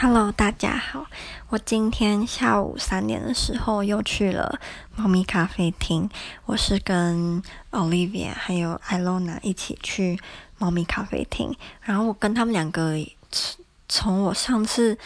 [0.00, 1.04] Hello，大家好。
[1.48, 4.60] 我今天下午三点的时候又去了
[4.94, 6.08] 猫咪咖啡厅。
[6.46, 10.16] 我是跟 Olivia 还有 Ilona 一起去
[10.58, 11.52] 猫咪咖啡厅。
[11.80, 12.94] 然后我跟他们两个
[13.88, 14.96] 从我上次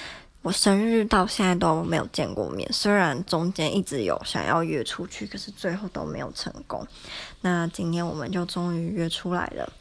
[0.42, 2.70] 我生日到现在都没有见过面。
[2.70, 6.86] 虽然中间一直有想要约出去，可是最后都没有成功。
[7.40, 9.72] 那今天我们就终于约出来了。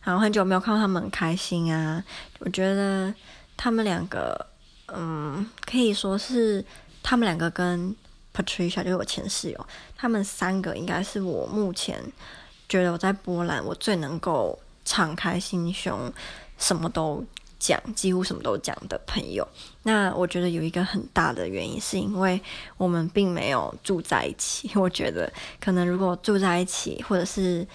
[0.00, 2.02] 然后很久没有看到他们很开心啊，
[2.38, 3.12] 我觉得。
[3.56, 4.46] 他们两个，
[4.88, 6.64] 嗯，可以说是
[7.02, 7.94] 他们两个跟
[8.34, 9.66] Patricia 就是我前室友，
[9.96, 12.00] 他们三个应该是我目前
[12.68, 16.12] 觉得我在波兰我最能够敞开心胸，
[16.58, 17.24] 什么都
[17.58, 19.46] 讲，几乎什么都讲的朋友。
[19.84, 22.40] 那我觉得有一个很大的原因，是因为
[22.76, 24.70] 我们并没有住在一起。
[24.74, 27.66] 我觉得可能如果住在一起，或者是。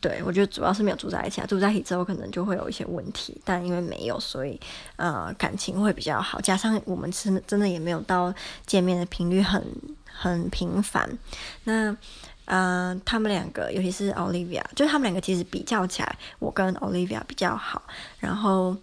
[0.00, 4.58] 对，我觉得主要是没有住在一起啊，住在一起之后可能就会有一些问题，但因为没有，所以
[4.94, 6.40] 呃感情会比较好。
[6.40, 8.32] 加上我们真的真的也没有到
[8.64, 9.60] 见面的频率很
[10.06, 11.18] 很频繁。
[11.64, 11.96] 那
[12.44, 17.82] 呃他们两个，尤其是 Olivia，就是他们两个其实比较起来，我跟 Olivia 比较好。
[18.20, 18.76] 然后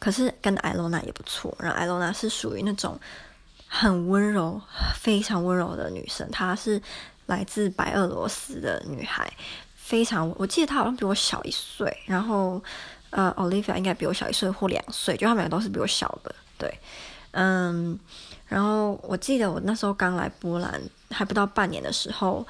[0.00, 1.56] 可是跟 Ilona 也不错。
[1.60, 2.98] 然后 Ilona 是属于那种
[3.68, 4.60] 很温柔、
[4.98, 6.82] 非常温柔的女生，她是
[7.26, 9.32] 来自白俄罗斯的女孩。
[9.90, 12.62] 非常，我记得他好像比我小一岁，然后，
[13.10, 16.72] 呃，Olivia 应该比我小一岁或两岁，就他们两个都是比我小的，对，
[17.32, 17.98] 嗯，
[18.46, 20.80] 然后我记得我那时候刚来波兰
[21.10, 22.46] 还不到半年的时候，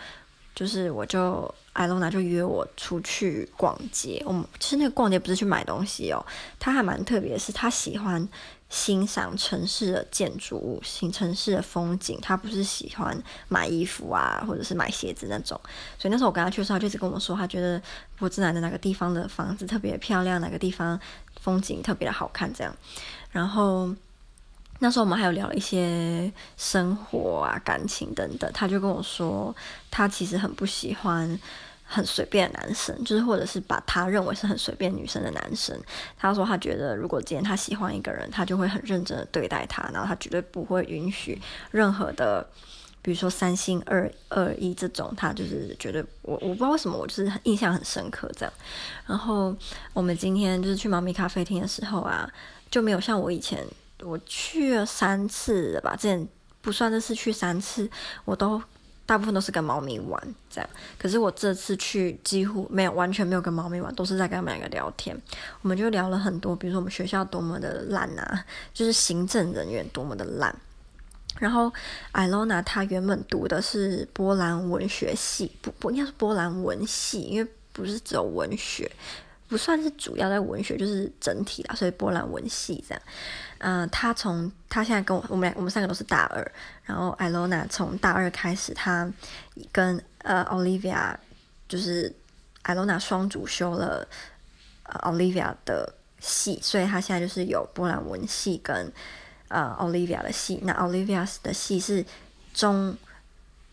[0.55, 6.23] 就是我就 Ilona 就约我出去逛街，我们其实那个逛街不是去买东西哦，
[6.59, 8.29] 他还蛮特别是他喜欢。
[8.71, 12.19] 欣赏城市的建筑物，新城市的风景。
[12.23, 15.61] 他不是喜欢买衣服啊，或者是买鞋子那种。
[15.99, 17.83] 所以那时候我跟他去的时候，他就一直跟我说，他觉得
[18.17, 20.99] 波兹南的哪个地方的房子特别漂亮，哪个地方
[21.41, 22.75] 风景特别的好看这样。
[23.33, 23.93] 然后
[24.79, 28.51] 那时候我们还有聊一些生活啊、感情等等。
[28.55, 29.55] 他就跟我说，
[29.91, 31.39] 他其实很不喜欢。
[31.93, 35.77] 很随便的男生，就是或者是把他认为是很随便女生的男生。
[36.17, 41.37] 他说他觉得，如果今天他喜欢一个人，他就会很认真的对待他，然后他绝对不会允许
[41.73, 42.49] 任何的，
[43.03, 45.13] 比如说三心二二意这种。
[45.17, 48.53] 他就是觉得我我不知道为什么，我就是印象很深刻这样。
[49.07, 49.53] 然后
[49.93, 52.31] 我们今天就是去猫咪咖啡厅的时候啊，
[52.71, 53.67] 就没有像我以前
[54.05, 56.29] 我去了三次了吧，之前
[56.61, 57.91] 不算这次去三次，
[58.25, 58.63] 我都。
[59.11, 65.21] 大部分都是跟猫咪玩这样，可是我这次去几乎没有，完全没有跟猫咪玩，都是在跟他们两个聊天。
[65.63, 70.55] 我们就聊了很多，比如说我们学校多么的烂啊，就是行政人员多么的烂。
[71.41, 71.73] 然后
[72.13, 78.89] 艾罗娜她原本读的是波兰文学系，不不应该是波兰文系，因为不是只有文学。
[79.51, 83.03] 不算是主要在文学，就是整体啦，所以波兰文系这样。
[83.59, 86.53] 嗯、他从他现在跟我我们俩我们三个都是大二，
[86.85, 89.13] 然后 Ilona 从大二开始，他
[89.73, 91.15] 跟呃 Olivia
[91.69, 92.15] 就是
[92.63, 94.07] Ilona 双主修了
[94.85, 98.91] 呃 Olivia 的系，所以他现在就是有波兰文系跟
[99.49, 100.61] 呃 Olivia 的系。
[100.63, 102.05] 那 Olivia 的系是
[102.55, 102.97] 中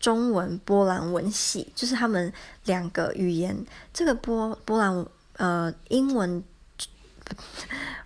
[0.00, 2.30] 中文波兰文系，就是他们
[2.64, 3.56] 两个语言
[3.94, 5.06] 这个波波兰。
[5.38, 6.44] 呃，英文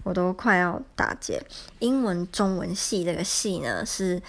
[0.05, 1.43] 我都快要打结。
[1.81, 4.23] 英文中文系这个系呢，是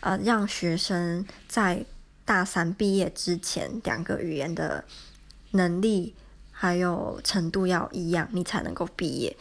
[0.00, 1.84] 呃让学生在
[2.24, 4.84] 大三毕业之前，两个语言的
[5.52, 6.14] 能力
[6.50, 9.36] 还有程度要一样，你才能够毕业。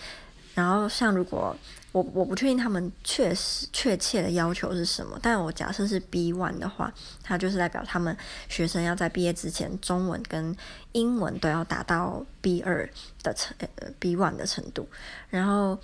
[0.57, 1.55] 然后像如果
[1.91, 6.91] 我我不确定他们确实确切的要求是什么，但我假设是 B one 的话，
[7.21, 8.17] 它就是代表他们
[8.49, 10.57] 学生要在毕业之前，中文跟
[10.93, 12.89] 英文都要达到 B 二
[13.21, 14.89] 的程呃 B one 的程度。
[15.29, 15.77] 然后，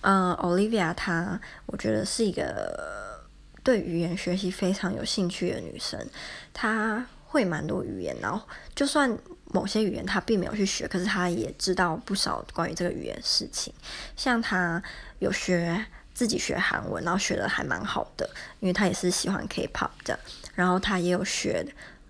[0.00, 3.22] 呃，Olivia 她我觉得是一个
[3.62, 6.04] 对语言学习非常有兴趣的女生，
[6.52, 8.40] 她会蛮多语言，然后
[8.74, 9.18] 就算。
[9.52, 13.72] 某些语言他并没有去学，可是他也知道不少关于这个语言事情。
[14.16, 14.82] 像他
[15.20, 18.28] 有学自己学韩文，然后学的还蛮好的，
[18.58, 20.18] 因为他也是喜欢 K-pop 的。
[20.56, 21.64] 然后他也有学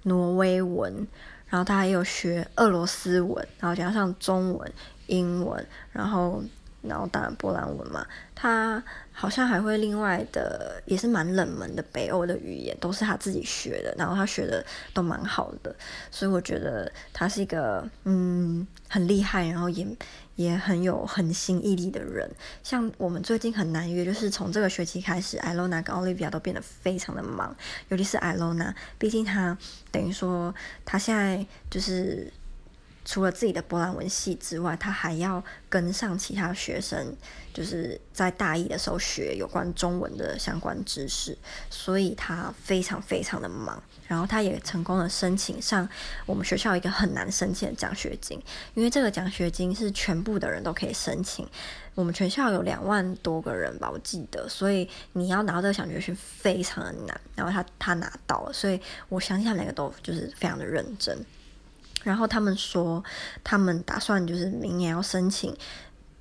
[0.05, 1.07] 挪威文，
[1.49, 4.73] 然后他也有学俄罗斯文，然后加上中文、
[5.09, 6.43] 英文，然后。
[6.87, 8.83] 然后当然波兰文嘛，他
[9.13, 15.75] 好像还会另外的，也是蛮冷门的北欧的语言，都是他自己学的，然后他学的都蛮好的，
[16.11, 19.87] 所以我觉得他是一个嗯很厉害，然后也
[20.37, 22.29] 也很有恒心毅力的人。
[22.63, 27.55] 像我们最近很难约，就是从这个学期开始，Ilona 跟 Olivia 都变得非常的忙，
[27.89, 29.57] 尤其是 Ilona，毕竟他
[29.91, 30.55] 等于说
[30.85, 32.33] 他现在就是。
[33.05, 37.15] 除了自己的波兰文系之外，他还要跟上其他学生，
[37.53, 41.37] 就是在大一的时候学有关中文的相关知识，
[41.69, 43.83] 所以他非常非常的忙。
[44.07, 45.89] 然后他也成功的申请上
[46.27, 48.41] 我们学校一个很难申请的奖学金，
[48.75, 51.47] 因为这个奖学金是全部的人都可以申请。
[51.95, 57.21] 我们全校有两万多个人吧，我记得，所以你要拿到这个奖学金非常的难。
[57.35, 61.17] 然后他他拿到了，所以我相信他两个都就是非常的认真。
[62.05, 63.03] 然后他们说，
[63.43, 65.57] 他们打算就是明年要申请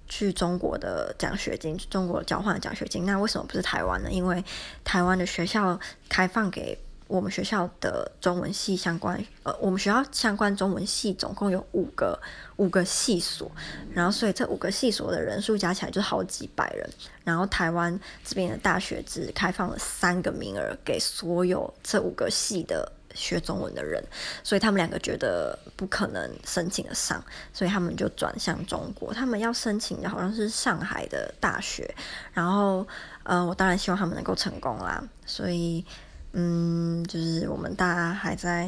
[0.07, 3.05] 去中国的奖学金，去中国交换奖学金。
[3.05, 4.09] 那为什么不是台湾呢？
[4.09, 4.43] 因为
[4.83, 12.19] 台湾的学校开放给我们学校的中文系相关，呃，我们学校相关中文系总共有五个
[12.55, 13.51] 五个系所，
[13.91, 16.89] 然后所以这五个系所的人数加起来就好几百人。
[17.23, 22.91] 然后台湾这边的大学只开放了三个名额给所有这五个系的。
[23.13, 24.03] 学中文的人，
[24.43, 27.23] 所以他们两个觉得不可能申请得上，
[27.53, 29.13] 所以他们就转向中国。
[29.13, 31.93] 他们要申请的好像是上海的大学，
[32.33, 32.85] 然后，
[33.23, 35.03] 呃，我当然希望他们能够成功啦。
[35.25, 35.85] 所以，
[36.33, 38.67] 嗯，就是我们大家还在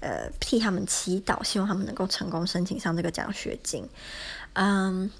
[0.00, 3.88] 呃替他们祈祷，希望他们能够成功申请上这个奖学金。
[4.54, 5.10] 嗯，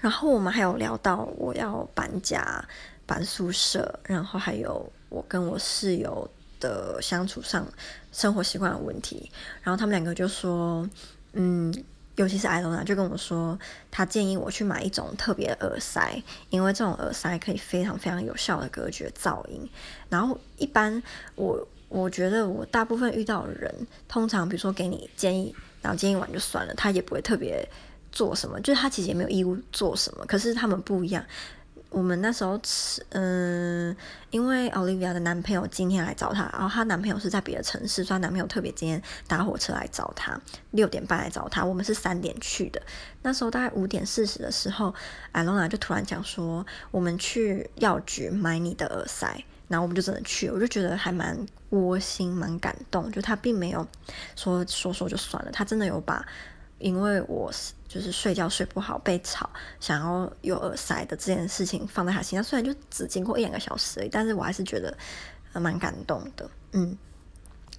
[0.00, 2.64] 然后我们还有聊到我要搬家、
[3.06, 6.28] 搬宿舍，然后还有我跟我室友。
[6.64, 7.66] 的相处上，
[8.10, 9.30] 生活习惯的问题，
[9.62, 10.88] 然后他们两个就说，
[11.34, 11.70] 嗯，
[12.16, 13.58] 尤其是艾罗娜就跟我说，
[13.90, 19.68] 他建议我去买一种特别耳塞，因为这种耳塞可以非常非常有效的隔绝噪音。
[20.08, 21.02] 然后一般
[21.34, 27.68] 我我觉得我大部分遇到的人，通常比如说给你建议，然后建议完就算了，他也不会特别
[28.10, 30.24] 做什么，就是他其实也没有义务做什么。
[30.26, 31.22] 可是他们不一样。
[31.94, 33.96] 我们那时候吃，嗯，
[34.30, 40.38] 因为 Olivia 的男朋友今天来找她，然后她男朋友是在别的城市，所以她男朋友特别今天搭火车来找她，
[40.72, 41.64] 六点半来找她。
[41.64, 42.82] 我们是三点去的，
[43.22, 44.92] 那时候大概五点四十的时候，
[45.30, 53.86] 艾罗娜就突然讲说，我们去药局买你的耳塞，然后我们就真的去，我就觉得还蛮窝心，蛮感动，就她并没有
[54.34, 56.26] 说说说就算了，她真的有把。
[56.84, 59.48] 因为我是就是睡觉睡不好，被吵，
[59.80, 64.94] 想要有耳塞的这件事情放在他心上，虽然就只经过一两个小时而已，但是我还是觉得
[65.54, 66.94] 蛮感动的，嗯。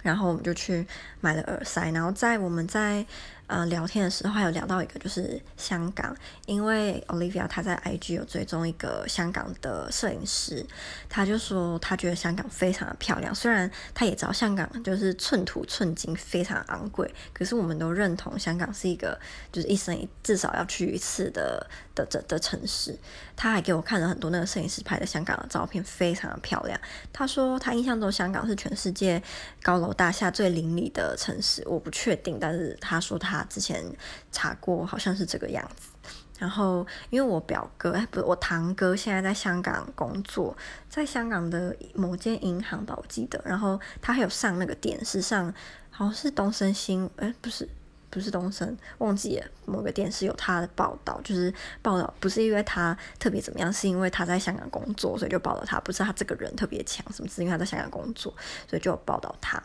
[0.02, 0.86] 然后我们就去
[1.20, 3.04] 买了耳塞，然后在我们在
[3.46, 6.16] 呃聊天的时候，还有聊到一个就是香港，
[6.46, 10.64] 因为 Olivia 她在 IG 有追踪一个香港的摄影师，
[11.08, 19.18] 他就说他觉得香港非常的漂亮，虽然他也知道香港就是寸土寸金，非常昂贵，可是我们都认同香港是一个
[19.52, 22.98] 就是一生至少要去一次的的的的城市。
[23.36, 26.80] 他还给我看了很多那个摄影师拍的香港的照片，非常的漂亮。
[27.12, 29.22] 他说他印象中香港是全世界
[29.62, 33.84] 高楼大厦最林立的城市，我不确定，但是他说他他之前
[34.32, 35.90] 查过，好像是这个样子。
[36.38, 40.54] 然后因为我表哥，哎，不是我堂哥，现在在香港工作，
[40.88, 43.40] 在香港的某间银行吧，我记得。
[43.44, 45.52] 然后他还有上那个电视上，
[45.90, 47.68] 好像是东升新，哎，不是。
[48.16, 51.52] 不是东森，忘记了某个电视有他的报道，就是
[51.82, 55.78] 报道不是因为他特别怎么样，是因为他在香港工作，所以就报道他。
[55.80, 57.28] 不是他这个人特别强，什么？
[57.28, 58.32] 是因为他在香港工作，
[58.66, 59.62] 所以就有报道他。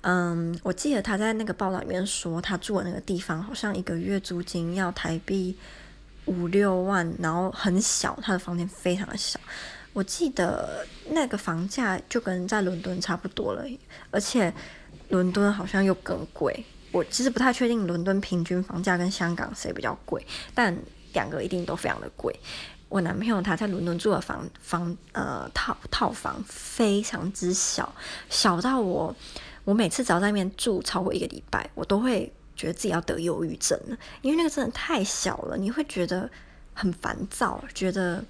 [0.00, 5.56] 嗯，我记得他在那个报道里面说，他住的那个地方好像一个月租金要台币
[6.24, 9.38] 五六万，然后很小，他的房间非常的小。
[9.92, 13.64] 我记得那个房价就跟在伦敦差不多了，
[14.10, 14.52] 而且
[15.10, 16.64] 伦敦好像又更贵。
[16.94, 20.24] 我其实不太确定伦敦平均房价跟香港谁比较贵，
[20.54, 20.72] 但
[21.12, 22.32] 两个一定都非常的贵。
[22.88, 27.92] 我男朋友他在伦敦住的房房呃套套房非常之小，
[28.30, 29.12] 小到我
[29.64, 36.30] 我每次只要在那边住超过一个礼拜，我都会觉得自己要得忧郁症了，因为那个真的太小了，你会觉得
[36.74, 38.24] 很烦躁，觉得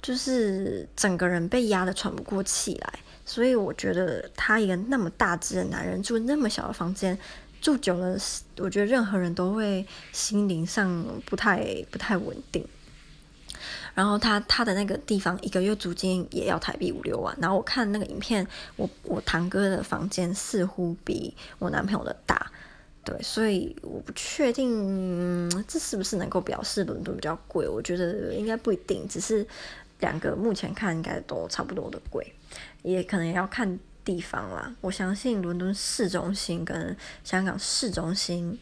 [0.00, 3.00] 就是整个人被压得喘不过气来。
[3.24, 7.18] 所以我觉得他一个那么大只的男人住那么小的房间，
[7.60, 8.16] 住久了，
[8.58, 12.66] 我觉得任何人都会心灵上不太不太稳定。
[13.94, 17.34] 然后他他的那个地方一个月租金也要台币五六万。
[17.40, 22.50] 然后我看那个影片，我我堂哥的房间似乎比我男朋友的大，
[23.04, 27.68] 对，所以我不确定这是不是能够表示伦敦比较贵。
[27.68, 29.46] 我觉得应该不一定，只是
[30.04, 32.34] 两个目前看应该都差不多的贵。
[32.82, 34.70] 也可能要看地方啦。
[34.82, 36.94] 我相信伦敦市中心跟
[37.24, 38.58] 香港市中心，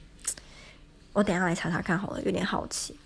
[1.13, 2.97] 我等下来查查看好了，有点好奇。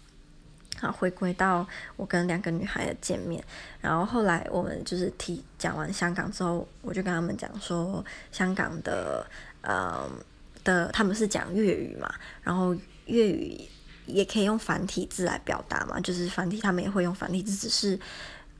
[0.78, 1.66] 好，回归到
[1.96, 3.42] 我跟两个女孩的见面，
[3.80, 9.26] 然后后来我们就是提讲完香港之后，我就跟他们讲说，香港的
[9.62, 10.06] 呃
[10.62, 12.76] 的他们是讲粤语嘛，然后
[13.06, 13.66] 粤语
[14.06, 17.98] 也可以用繁体字来表达嘛，就是繁体他们也会用繁体字，只是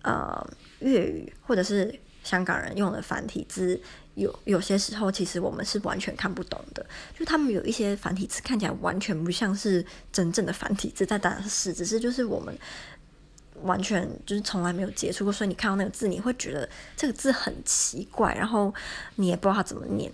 [0.03, 0.47] 呃
[0.81, 3.81] 粤语或者是香港人用的繁体字。
[4.17, 6.87] 有有些时候，其实我们是完全看不懂的。
[7.15, 12.59] 就他们有一些繁体字看起来完全不像是真正的繁体字，但当然是，只是就是我们
[13.61, 18.73] 完全就是从来没有接触过，所以你看到那个字，你会觉得这个字很奇怪，然后
[19.17, 20.11] 你也不知道它怎么念。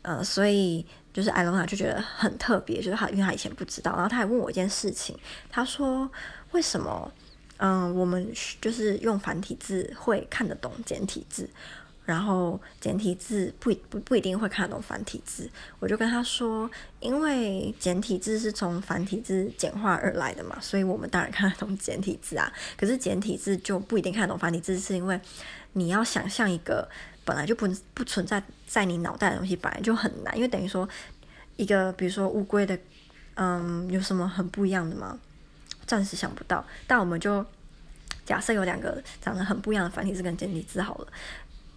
[0.00, 5.16] 呃，所以就是艾隆娜就觉得很特别，就是他因为他以前不知道，然后他还问我一件事情，
[5.48, 6.10] 他说
[6.52, 7.10] 为什么
[7.58, 8.30] 嗯、我们
[8.60, 11.48] 就是用繁体字会看得懂简体字？
[12.04, 16.68] 然后简体字不不不一定会看得懂繁体字，我就跟他说，
[17.00, 22.52] 因为简体字是从繁体字简化而来的嘛，所以我们当然看得懂简体字啊。
[22.76, 25.18] 可是简体字就不一定看得懂繁体字，是因为
[25.72, 26.86] 你要想象一个
[27.24, 30.34] 本来就不不存在在你脑袋的东西，本来就很难。
[30.36, 30.88] 因为等于说
[31.56, 32.78] 一个，比如说乌龟的，
[33.34, 35.18] 嗯，有什么很不一样的吗？
[35.86, 36.64] 暂时想不到。
[36.86, 37.44] 但我们就
[38.24, 41.08] 假设有两个长得很不一样的繁体字跟简体字好了。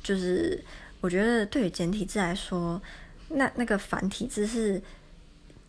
[0.03, 0.63] 就是
[1.01, 2.81] 我觉得对于简体字来说，
[3.29, 4.81] 那那个繁体字是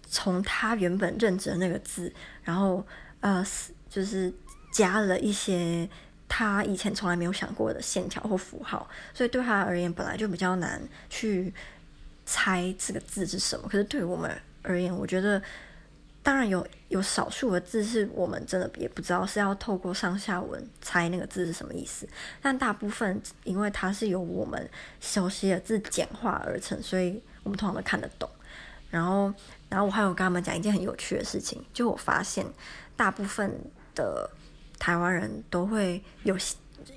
[0.09, 2.87] 从他原本认知的那个字，然后
[3.21, 3.45] 呃，
[3.91, 4.33] 就是
[4.73, 5.89] 加了一些
[6.29, 11.53] 他以前从来没有想过的线条或符号，所以对他而言本来就比较难去
[12.27, 13.69] 猜这个字是什么。
[13.69, 14.31] 可是对于我们
[14.63, 15.43] 而言，我觉得。
[16.21, 22.07] 当然有有少数的字是我们真的也不知道是要透过上下文猜那个字是什么意思，
[22.43, 24.69] 但大部分因为它是由我们
[25.01, 28.29] 熟悉的字简化而成，所以我们通常都看得懂。
[28.91, 29.33] 然后，
[29.71, 32.45] 然后我还有跟他们讲一件很有趣的事情，就我发现
[32.95, 33.51] 大部分
[33.95, 34.29] 的
[34.79, 36.37] 台湾人都会有，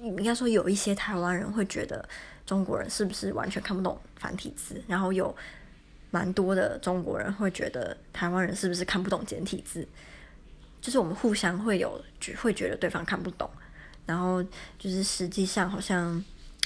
[0.02, 2.08] 应该说有一些台湾人会觉得
[2.46, 5.36] 中国人是不是完全看不懂繁体字，然后有。
[6.14, 9.88] 蛮多的中国人会觉得台湾人是不是看不懂简体字？
[10.82, 13.50] 就是我们互相会有觉会觉得对方看不懂，
[14.06, 14.44] 然后
[14.78, 16.22] 就是实际上好像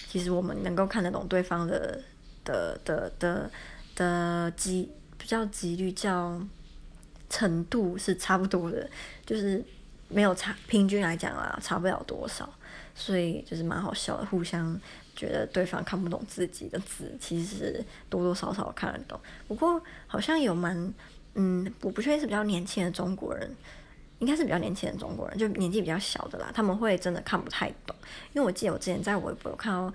[0.07, 2.01] 其实我们能够看得懂对方的
[2.43, 3.51] 的的的
[3.95, 6.41] 的几比较几率较
[7.29, 8.89] 程度是差不多的，
[9.27, 9.63] 就是
[10.07, 12.49] 没有差，平均来讲啦，差不了多少，
[12.93, 14.79] 所以就是蛮好笑的，互相。
[15.17, 19.17] 觉得对方看不懂自己的字，其实多多少少看得懂。
[19.47, 20.93] 不过好像有蛮，
[21.35, 23.49] 嗯，我不确定是比较年轻的中国人，
[24.19, 27.95] 应该是比较年轻的中国人，就年纪比较小的啦，他们会真的看不太懂。
[28.33, 29.93] 因为我记得我之前在微博有看到，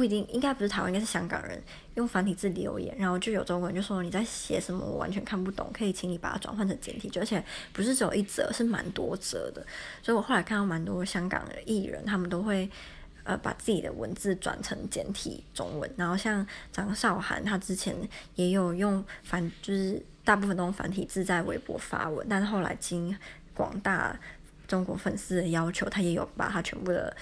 [0.00, 1.62] 不一定，应该不是台湾，应该是香港人
[1.96, 9.62] 用繁体字留言，然后就有中国人就说，你在写什么，我完全看不懂，可以请你把它转换成简体，而且不是只有一则，是蛮多则的。
[10.02, 12.70] 所以我后来看到蛮多香港的艺人，他们都会。
[13.22, 17.94] 呃，把自己的文字转成简体中文，然后像张韶涵，她之前
[18.34, 23.14] 也有用繁，就是大部分都用繁体字在微博发文，但是后来经
[23.52, 24.18] 广大
[24.70, 27.12] 中国粉丝的要求，他也有把他全部的，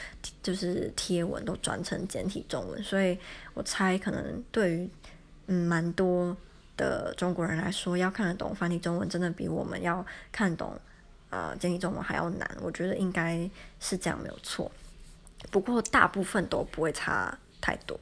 [0.43, 3.19] 就是贴文都转成简体中文，所以
[3.55, 4.91] 我猜可能对于
[5.47, 6.37] 嗯蛮多
[6.77, 10.79] 的中国人来说，要看得懂繁体中文，真的比我们要看懂
[11.31, 13.49] 呃简体中文还要难，我觉得应该
[13.81, 14.71] 是这样没有错。
[15.51, 17.99] 不过大部分都不会差太多，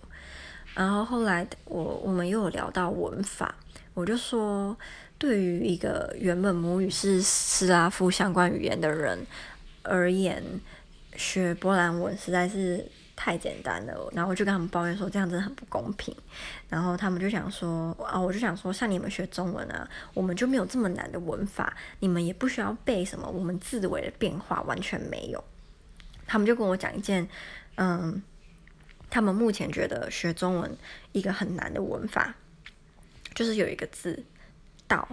[0.75, 3.55] 然后后来我我们又有聊到文法，
[3.95, 4.77] 我就说，
[5.19, 9.27] 对于一个原本母语是斯拉夫相关语言的人
[9.83, 10.43] 而言，
[11.17, 14.11] 学波兰文实在是太简单了。
[14.13, 16.15] 然后我就跟他们抱怨说，这样真的很不公平。
[16.69, 25.43] 然后他们就想说，啊，我就想说，像你们学中文啊，我们就没有这么难的文法，你们也不需要背什么，我们字尾的变化完全没有。
[26.27, 27.27] 他们就跟我讲一件，
[27.77, 28.23] 嗯，
[29.09, 30.77] 他们目前觉得学中文
[31.13, 32.35] 一个很难的文法，
[33.35, 34.23] 就是有一个字
[34.87, 35.09] “到”，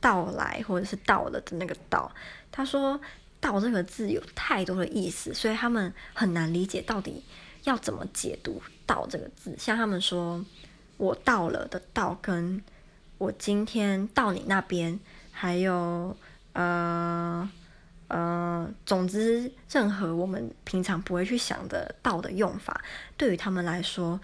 [0.00, 2.10] 到来或者是到了的那个“到”。
[2.52, 3.00] 他说
[3.40, 7.24] “到”这个字有太多的意思，所以他们很难理解到底
[7.64, 9.54] 要怎么解读“到”这个字。
[9.58, 10.44] 像他们说
[10.96, 12.62] “我到了”的“到”，跟
[13.18, 14.98] 我今天到你那边，
[15.32, 16.16] 还有
[16.52, 17.48] 呃。
[18.08, 22.80] 呃，总之，任何我们平常不会去想的“到”的用法，
[23.16, 24.20] 对于他们来说，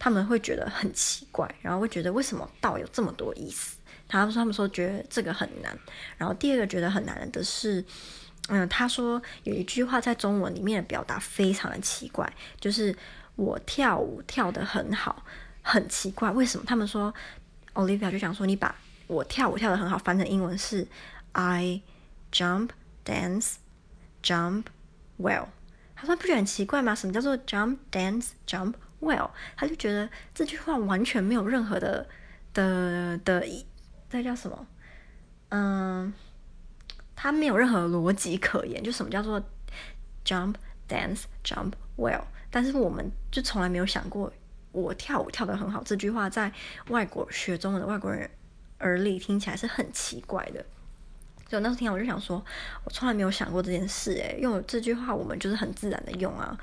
[0.00, 3.76] 他们会觉得很奇怪，然后会觉得为什么“到”有这么多意思？
[4.10, 5.78] 他们说，他们说觉得这个很难。
[6.18, 7.84] 然后第二个觉得很难的是，
[8.48, 12.94] 嗯，他说有一句话在中文里面的表达非常的奇怪，就是
[13.36, 15.24] 我跳舞跳得很好，
[15.62, 16.64] 很奇怪，为什么？
[16.66, 17.14] 他们说
[17.74, 18.74] ，Olivia 就想说，你把
[19.06, 20.86] 我跳舞跳得很好翻成英文是
[21.32, 21.80] I
[22.32, 22.70] jump。
[23.02, 23.54] Dance,
[24.22, 24.64] jump,
[25.18, 25.46] well。
[25.96, 26.94] 他说不觉得很奇怪吗？
[26.94, 29.30] 什么叫做 jump, dance, jump, well？
[29.56, 32.06] 他就觉得这句话完全没有任何的
[32.52, 33.42] 的的
[34.10, 34.66] 这叫什么？
[35.50, 36.12] 嗯，
[37.16, 39.40] 它没有任何逻辑可言，就什么叫做
[40.24, 40.56] jump
[40.88, 42.24] dance jump well？
[42.50, 44.32] 但是我们就从来没有想过，
[44.72, 46.52] 我跳舞跳得很好这句话在
[46.88, 48.28] 外国学中文的外国人
[48.80, 50.64] 耳里听起来是很奇怪的。
[51.48, 52.44] 就那时候听我就想说，
[52.84, 56.56] 我从来没有想过这件事，诶，因为这句话我们就是很自然的用啊，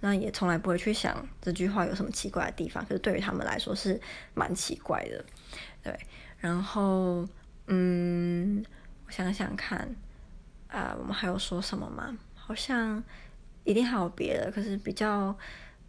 [0.00, 2.84] 那也从来不会去想这句话有什么奇怪的地方。
[2.84, 3.98] 可是对于他们来说是
[4.34, 5.24] 蛮奇怪的，
[5.82, 5.98] 对。
[6.44, 7.26] 然后，
[7.68, 8.62] 嗯，
[9.06, 9.96] 我想想看，
[10.68, 12.14] 啊、我们还有说什么吗？
[12.34, 13.02] 好像
[13.64, 15.34] 一定还有别的，可是比较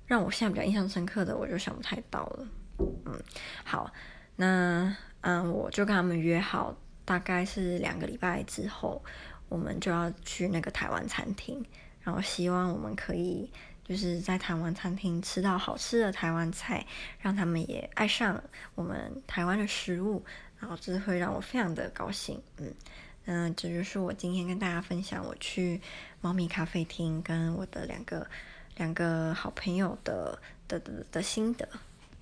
[0.06, 2.48] 让我现在比较印象深刻的，我就想不太到了。
[2.78, 3.22] 嗯，
[3.66, 3.92] 好，
[4.38, 6.74] 那嗯，我就跟他们约好。
[7.04, 9.04] 大概是两个礼拜之后，
[9.50, 11.64] 我们就要去那个台湾餐厅，
[12.02, 13.52] 然后希望我们可以
[13.84, 16.84] 就是在台湾餐厅吃到好吃的台湾菜，
[17.20, 18.42] 让他们也爱上
[18.74, 20.26] 我们台湾的食物，
[20.60, 22.42] 然后这会让我非常的高兴。
[22.58, 22.74] 嗯
[23.26, 25.82] 嗯，这就是我今天跟大家分享我去
[26.22, 28.28] 猫咪咖啡厅跟我的两个
[28.78, 31.68] 两个好朋友的的的的心得。